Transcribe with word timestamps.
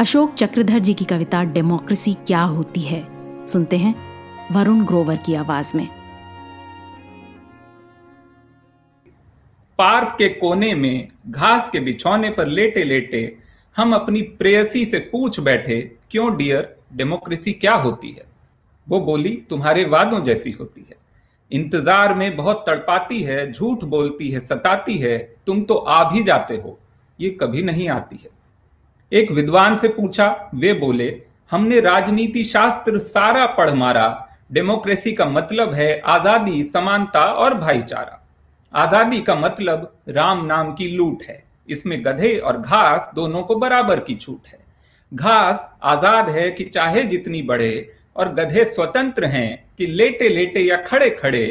अशोक 0.00 0.34
चक्रधर 0.34 0.78
जी 0.78 0.94
की 0.94 1.04
कविता 1.04 1.42
डेमोक्रेसी 1.44 2.12
क्या 2.14 2.42
होती 2.42 2.80
है? 2.80 3.00
सुनते 3.46 3.76
हैं 3.76 3.94
वरुण 4.52 4.84
ग्रोवर 4.84 5.16
की 5.16 5.34
आवाज़ 5.34 5.76
में। 5.76 5.88
पार्क 9.78 10.14
के 10.18 10.28
कोने 10.28 10.74
में 10.74 11.08
घास 11.28 11.68
के 11.72 11.80
बिछौने 11.80 12.30
पर 12.30 12.46
लेटे 12.46 12.84
लेटे 12.84 13.38
हम 13.76 13.94
अपनी 13.94 14.22
प्रेयसी 14.22 14.84
से 14.84 14.98
पूछ 14.98 15.40
बैठे, 15.40 15.80
क्यों 16.10 16.36
डियर, 16.36 16.76
डेमोक्रेसी 16.92 17.52
क्या 17.52 17.74
होती 17.74 18.10
है? 18.10 18.26
वो 18.88 19.00
बोली, 19.00 19.42
तुम्हारे 19.50 19.84
वादों 19.84 20.24
जैसी 20.24 20.50
होती 20.50 20.86
है। 20.90 20.96
इंतज़ार 21.50 22.14
में 22.14 22.36
बहुत 22.36 22.64
तड़पाती 22.68 23.22
है, 23.22 23.52
झूठ 23.52 23.84
बोलती 23.84 24.30
है, 24.30 24.40
सताती 24.40 24.98
है, 24.98 25.18
तुम 25.46 25.62
तो 25.62 25.74
आ 25.74 26.04
भी 26.12 26.22
जाते 26.22 26.54
हो। 26.54 26.78
ये 27.20 27.30
कभी 27.30 27.62
नहीं 27.62 27.88
आती 27.88 28.16
है। 28.16 28.30
एक 29.14 29.30
विद्वान 29.32 29.76
से 29.78 29.88
पूछा, 29.88 30.50
वे 30.54 30.72
बोले, 30.72 31.08
हमने 31.50 31.80
राजनीति 31.80 32.44
शास्त्र 32.44 32.98
सारा 32.98 33.46
पढ़ 33.48 33.70
मारा। 33.70 34.06
डेमोक्रेसी 34.52 35.12
का 35.12 35.24
मतलब 35.24 35.74
है 35.74 36.00
आज़ादी, 36.00 36.62
समानता 36.64 37.24
और 37.24 37.54
भाईचारा। 37.54 38.20
आज़ादी 38.74 39.20
का 39.20 39.34
मतलब 39.34 39.90
राम 40.08 40.44
नाम 40.46 40.72
की 40.74 40.88
लूट 40.88 41.22
है। 41.22 41.42
इसमें 41.68 42.04
गधे 42.04 42.36
और 42.38 42.58
घास 42.58 43.10
दोनों 43.14 43.42
को 43.42 43.56
बराबर 43.56 44.00
की 44.00 44.14
छूट 44.14 44.48
है। 44.48 44.58
घास 45.12 45.70
आज़ाद 45.82 46.28
है 46.28 46.50
कि 46.50 46.64
चाहे 46.64 47.02
जितनी 47.04 47.42
बढ़े 47.42 47.92
और 48.16 48.32
गधे 48.34 48.64
स्वतंत्र 48.64 49.24
हैं 49.26 49.64
कि 49.78 49.86
लेटे 49.86 50.28
लेटे 50.28 50.60
या 50.60 50.76
खड़े 50.78 51.10
खड़े 51.12 51.46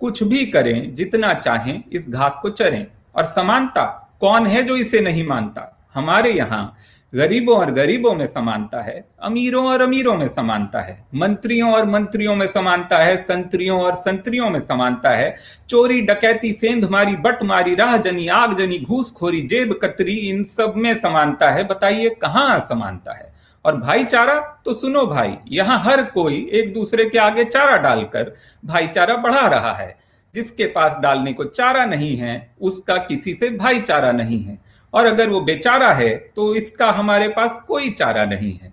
कुछ 0.00 0.22
भी 0.22 0.44
करें, 0.46 0.94
जितना 0.94 1.34
चाहें 1.34 1.82
इस 1.92 2.08
घास 2.08 2.38
को 2.42 2.50
चरें। 2.50 2.86
और 3.16 3.26
समानता 3.26 3.84
कौन 4.20 4.46
है 4.46 4.62
जो 4.62 4.76
इसे 4.76 5.00
नहीं 5.00 5.26
मानता? 5.26 5.68
हमारे 5.94 6.30
यहाँ 6.30 6.74
गरीबों 7.14 7.58
और 7.58 7.70
गरीबों 7.70 8.14
में 8.14 8.26
समानता 8.26 8.80
है, 8.80 9.04
अमीरों 9.22 9.66
और 9.66 9.82
अमीरों 9.82 10.16
में 10.16 10.28
समानता 10.28 10.80
है, 10.80 11.04
मंत्रियों 11.14 11.72
और 11.72 11.86
मंत्रियों 11.86 12.36
में 12.36 12.46
समानता 12.46 12.98
है, 12.98 13.16
संतरियों 13.16 13.80
और 13.80 13.94
संतरियों 13.94 14.50
में 14.50 14.60
समानता 14.60 15.10
है। 15.10 15.34
चोरी, 15.68 16.00
डकैती 16.00 16.52
सेंध 16.52 16.84
मारी 16.84 17.16
बट 17.16 17.42
मारी 17.42 17.74
राह 17.74 17.96
जनी 17.96 18.28
आग 18.28 18.58
जनी 18.58 18.78
घूसखोरी 18.78 19.42
जेब 19.42 19.78
कतरी 19.82 20.12
इन 20.12 20.44
सब 20.44 20.74
में 20.76 20.94
समानता 20.94 21.50
है। 21.50 21.64
बताइए 21.64 22.08
कहाँ 22.08 22.60
समानता 22.60 23.12
है? 23.12 23.32
और 23.64 23.76
भाईचारा 23.76 24.62
तो 24.64 24.74
सुनो 24.74 25.06
भाई, 25.06 25.36
यहाँ 25.48 25.82
हर 25.84 26.02
कोई 26.02 26.50
एक 26.52 26.74
दूसरे 26.74 27.04
के 27.04 27.18
आगे 27.18 27.44
चारा 27.44 27.76
डालकर 27.76 28.32
भाईचारा 28.64 29.16
बढ़ा 29.16 29.46
रहा 29.48 29.72
है। 29.72 29.96
जिसके 30.34 30.66
पास 30.66 30.96
डालने 31.00 31.32
को 31.32 31.44
चारा 31.44 31.84
नहीं 31.84 32.16
है, 32.16 32.54
उसका 32.60 32.96
किसी 32.96 33.34
से 33.34 33.50
भाईचारा 33.50 34.12
नहीं 34.12 34.44
है। 34.44 34.71
और 34.92 35.06
अगर 35.06 35.28
वो 35.28 35.40
बेचारा 35.40 35.92
है 35.92 36.14
तो 36.36 36.54
इसका 36.54 36.90
हमारे 36.90 37.28
पास 37.28 37.58
कोई 37.68 37.90
चारा 37.90 38.24
नहीं 38.24 38.52
है। 38.52 38.72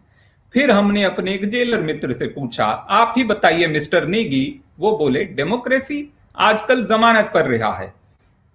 फिर 0.55 0.71
हमने 0.71 1.03
अपने 1.03 1.33
एक 1.33 1.49
जेलर 1.49 1.81
मित्र 1.81 2.13
से 2.13 2.27
पूछा, 2.27 2.65
आप 2.65 3.13
ही 3.17 3.23
बताइए 3.23 3.67
मिस्टर 3.67 4.07
नेगी। 4.07 4.61
वो 4.79 4.97
बोले, 4.97 5.23
डेमोक्रेसी 5.25 6.07
आजकल 6.37 6.83
जमानत 6.85 7.31
पर 7.33 7.45
रहा 7.47 7.75
है। 7.77 7.93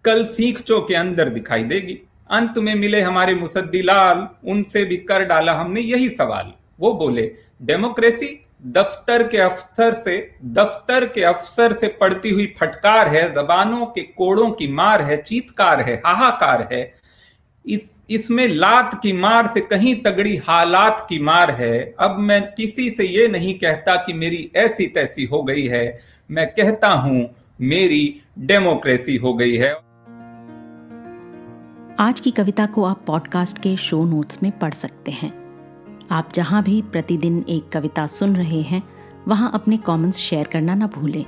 कल 0.05 0.25
सीख 0.27 0.61
चो 0.61 0.81
के 0.81 0.95
अंदर 0.95 1.29
दिखाई 1.29 1.65
देगी। 1.65 1.99
अंत 2.31 2.59
में 2.59 2.75
मिले 2.75 3.01
हमारे 3.01 3.35
मुसद्दी 3.35 3.83
लाल, 3.83 4.27
उनसे 4.45 4.85
भी 4.85 4.97
कर 4.99 5.25
डाला 5.25 5.53
हमने 5.53 5.81
यही 5.81 6.09
सवाल। 6.09 6.53
वो 6.81 6.93
बोले, 6.95 7.31
डेमोक्रेसी 7.63 8.41
दफ्तर 8.69 9.27
के 9.29 9.39
अफसर 9.39 9.95
से, 9.95 10.17
दफ्तर 10.45 11.07
के 11.07 11.23
अफसर 11.23 11.73
से 11.73 11.89
पड़ती 12.01 12.31
हुई 12.31 12.47
फटकार 12.61 13.09
है, 13.09 13.29
जबानों 13.33 13.87
के 13.87 14.03
कोड़ों 14.03 14.51
की 14.51 14.69
मार 14.69 15.03
है, 15.03 15.17
चीतकार 15.17 15.81
है, 15.81 15.95
हाहाकार 16.07 16.69
है। 16.73 16.83
इस, 17.67 18.03
इसमें 18.11 18.49
लात 18.49 19.01
की 19.03 19.13
मार 19.13 19.47
से 19.47 19.61
कहीं 19.61 20.03
तगड़ी 20.03 20.37
हालात 20.37 21.07
की 21.09 21.19
मार 21.19 21.51
है। 21.51 21.95
अब 22.01 22.17
मैं 22.19 22.43
किसी 22.43 22.91
से 22.91 23.05
ये 23.05 23.29
नहीं 23.29 23.55
कहता 23.55 23.97
कि 23.97 24.13
मेरी 24.13 24.51
ऐसी 24.57 24.87
तैसी 24.87 25.25
हो 25.25 25.43
गई 25.43 25.67
है। 25.67 26.01
मैं 26.31 26.47
कहता 26.47 26.89
हूँ, 26.89 27.35
मेरी 27.61 28.21
डेमोक्रेसी 28.39 29.17
हो 29.17 29.35
गई 29.35 29.57
है। 29.57 29.73
आज 31.99 32.21
की 32.21 32.31
कविता 32.31 32.67
को 32.67 32.85
आप 32.85 33.05
पॉडकास्ट 33.07 33.59
के 33.59 33.77
शो 33.77 34.05
नोट्स 34.05 34.43
में 34.43 34.59
पढ़ 34.59 34.75
सकते 34.75 35.11
हैं। 35.11 35.33
आप 36.11 36.29
जहाँ 36.35 36.63
भी 36.63 36.83
प्रतिदिन 36.83 37.45
एक 37.49 37.69
कविता 37.69 38.07
सुन 38.07 38.37
रहे 38.37 38.61
हैं, 38.61 38.83
वहाँ 39.29 39.51
अपने 39.55 39.77
कमेंट्स 39.77 40.19
शेयर 40.19 40.47
करना 40.47 40.75
ना 40.75 40.87
भूलें। 40.87 41.25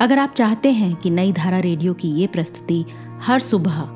अगर 0.00 0.18
आप 0.18 0.34
चाहते 0.34 0.72
हैं 0.72 0.96
कि 0.96 1.10
नई 1.10 1.32
धारा 1.32 1.58
रेडियो 1.58 1.94
की 1.94 2.08
ये 2.08 2.26
प्रस्तुति 2.26 2.84
हर 3.22 3.38
सुबह 3.38 3.95